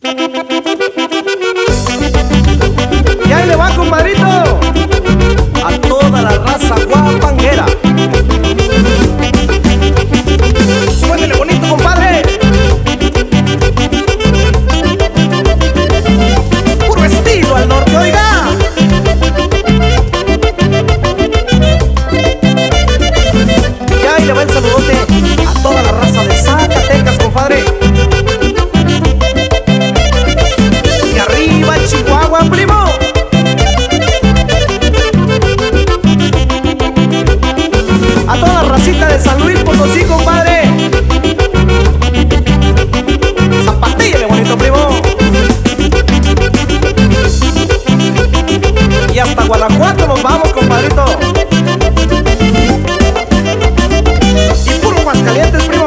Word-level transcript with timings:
Y 0.00 0.06
ahí 3.32 3.46
le 3.46 3.56
va, 3.56 3.70
compadrito. 3.74 4.60
A 5.64 5.78
toda 5.80 6.22
la 6.22 6.30
raza 6.38 6.76
guapanguera. 6.88 7.66
Suénele 11.00 11.34
bonito, 11.34 11.68
compadre. 11.68 12.22
Puro 16.86 17.04
estilo 17.04 17.56
al 17.56 17.68
norte, 17.68 17.96
oiga. 17.96 18.46
Y 23.90 24.06
ahí 24.06 24.24
le 24.26 24.32
va 24.32 24.42
el 24.42 24.50
saludote 24.50 24.96
a 25.46 25.62
toda 25.62 25.82
la 25.82 25.92
raza 25.92 26.24
de 26.24 26.34
Zacatecas, 26.36 27.18
compadre. 27.18 27.87
Y 49.18 49.20
hasta 49.20 49.44
Guanajuato 49.46 50.06
nos 50.06 50.22
vamos, 50.22 50.52
compadrito. 50.52 51.04
Y 54.64 54.70
puro 54.80 54.96
Aguascalientes, 54.98 55.64
primo. 55.64 55.86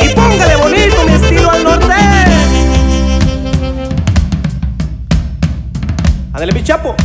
Y 0.00 0.08
póngale 0.14 0.56
bonito 0.56 0.96
mi 1.06 1.12
estilo 1.12 1.50
al 1.50 1.62
norte. 1.62 1.94
Ándale, 6.32 6.52
mi 6.54 6.64
chapo. 6.64 6.96